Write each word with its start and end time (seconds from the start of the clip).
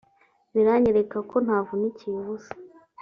biranyereka 0.55 1.17
ko 1.29 1.35
ntavunikiye 1.45 2.15
ubusa 2.21 2.53